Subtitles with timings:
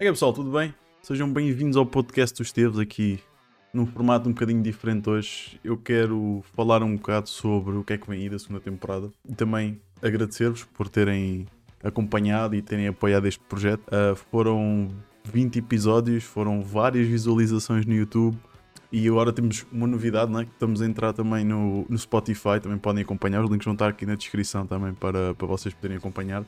[0.00, 0.74] Olha pessoal, tudo bem?
[1.02, 3.20] Sejam bem-vindos ao podcast dos Teves aqui
[3.70, 5.60] num formato um bocadinho diferente hoje.
[5.62, 9.12] Eu quero falar um bocado sobre o que é que vem aí da segunda temporada
[9.28, 11.46] e também agradecer-vos por terem
[11.84, 13.82] acompanhado e terem apoiado este projeto.
[13.88, 14.88] Uh, foram
[15.24, 18.38] 20 episódios, foram várias visualizações no YouTube
[18.90, 20.46] e agora temos uma novidade, né?
[20.46, 23.88] que estamos a entrar também no, no Spotify, também podem acompanhar, os links vão estar
[23.88, 26.42] aqui na descrição também para, para vocês poderem acompanhar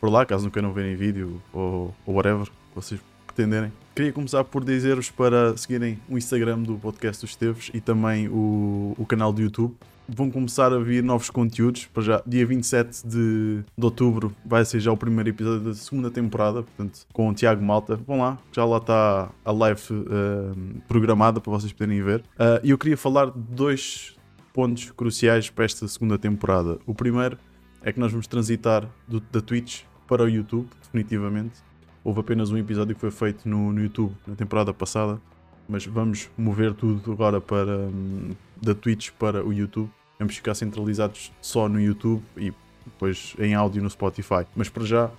[0.00, 3.72] por lá, caso não queiram verem vídeo ou, ou whatever vocês pretenderem.
[3.94, 8.94] Queria começar por dizer-vos para seguirem o Instagram do podcast dos Esteves e também o,
[8.98, 9.74] o canal do YouTube.
[10.08, 11.86] Vão começar a vir novos conteúdos.
[11.86, 16.10] Para já, dia 27 de, de outubro vai ser já o primeiro episódio da segunda
[16.10, 17.96] temporada, portanto, com o Tiago Malta.
[17.96, 22.20] Vão lá, já lá está a live uh, programada para vocês poderem ver.
[22.20, 24.14] Uh, e eu queria falar de dois
[24.52, 26.78] pontos cruciais para esta segunda temporada.
[26.86, 27.36] O primeiro
[27.82, 31.66] é que nós vamos transitar do, da Twitch para o YouTube, definitivamente.
[32.06, 35.20] Houve apenas um episódio que foi feito no, no YouTube na temporada passada,
[35.68, 38.30] mas vamos mover tudo agora para um,
[38.62, 39.90] da Twitch para o YouTube.
[40.16, 42.52] Vamos ficar centralizados só no YouTube e
[42.84, 44.46] depois em áudio no Spotify.
[44.54, 45.10] Mas para já,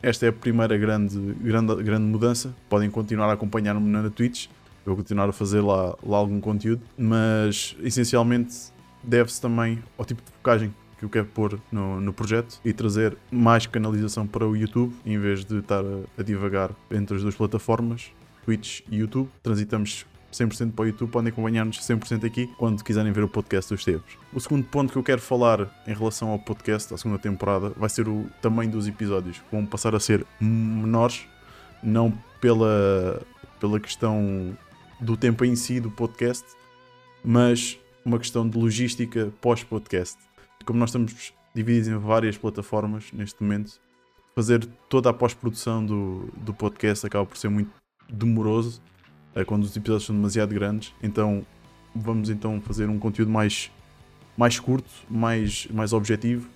[0.00, 2.54] esta é a primeira grande, grande, grande mudança.
[2.68, 4.46] Podem continuar a acompanhar-me na Twitch.
[4.46, 8.54] Eu vou continuar a fazer lá, lá algum conteúdo, mas essencialmente
[9.02, 13.16] deve-se também ao tipo de focagem que eu quero pôr no, no projeto e trazer
[13.30, 17.34] mais canalização para o YouTube em vez de estar a, a divagar entre as duas
[17.34, 18.10] plataformas,
[18.44, 19.28] Twitch e YouTube.
[19.42, 23.84] Transitamos 100% para o YouTube, podem acompanhar-nos 100% aqui quando quiserem ver o podcast dos
[23.84, 24.18] tempos.
[24.32, 27.88] O segundo ponto que eu quero falar em relação ao podcast, à segunda temporada, vai
[27.88, 29.40] ser o tamanho dos episódios.
[29.50, 31.26] Vão passar a ser menores,
[31.82, 33.22] não pela,
[33.58, 34.56] pela questão
[35.00, 36.44] do tempo em si do podcast,
[37.24, 40.16] mas uma questão de logística pós-podcast
[40.64, 43.80] como nós estamos divididos em várias plataformas neste momento,
[44.34, 47.70] fazer toda a pós-produção do, do podcast acaba por ser muito
[48.08, 48.82] demoroso
[49.34, 50.94] é, quando os episódios são demasiado grandes.
[51.02, 51.44] Então
[51.94, 53.70] vamos então fazer um conteúdo mais,
[54.36, 56.48] mais curto, mais, mais objetivo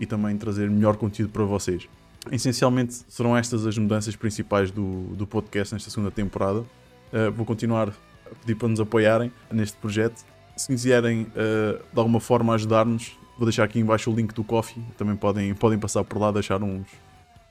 [0.00, 1.88] e também trazer melhor conteúdo para vocês.
[2.30, 6.60] Essencialmente serão estas as mudanças principais do, do podcast nesta segunda temporada.
[6.60, 10.24] Uh, vou continuar a pedir para nos apoiarem neste projeto.
[10.56, 14.82] Se quiserem uh, de alguma forma ajudar-nos, Vou deixar aqui embaixo o link do Coffee.
[14.96, 16.86] Também podem, podem passar por lá, deixar uns,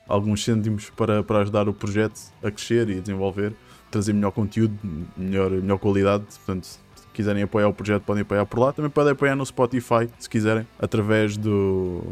[0.08, 3.54] alguns cêntimos para, para ajudar o projeto a crescer e a desenvolver,
[3.90, 4.76] trazer melhor conteúdo,
[5.16, 6.24] melhor, melhor qualidade.
[6.24, 6.80] Portanto, se
[7.14, 8.72] quiserem apoiar o projeto, podem apoiar por lá.
[8.72, 12.02] Também podem apoiar no Spotify, se quiserem, através do.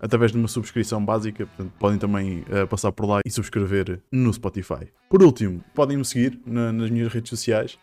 [0.00, 4.32] Através de uma subscrição básica, portanto, podem também uh, passar por lá e subscrever no
[4.32, 4.88] Spotify.
[5.10, 7.78] Por último, podem me seguir na, nas minhas redes sociais.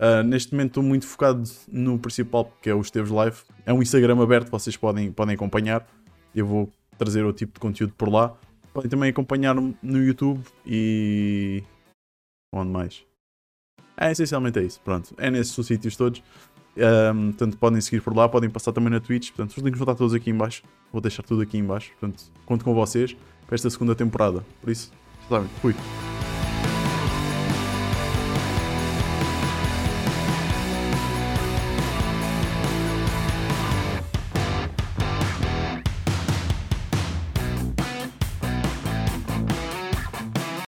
[0.00, 3.36] Uh, neste momento estou muito focado no principal, que é o Esteves Live.
[3.66, 5.86] É um Instagram aberto, vocês podem, podem acompanhar.
[6.34, 8.34] Eu vou trazer o tipo de conteúdo por lá.
[8.72, 11.62] Podem também acompanhar no YouTube e.
[12.54, 13.04] Onde mais?
[13.96, 14.80] É, essencialmente é isso.
[14.80, 16.22] Pronto, é nesses sítios todos.
[16.76, 19.32] Um, portanto, podem seguir por lá, podem passar também na Twitch.
[19.32, 20.62] Portanto, os links vão estar todos aqui em baixo.
[20.90, 21.90] Vou deixar tudo aqui em baixo.
[22.00, 23.14] Portanto, conto com vocês
[23.46, 24.42] para esta segunda temporada.
[24.62, 24.90] Por isso,
[25.28, 25.74] sabem, fui.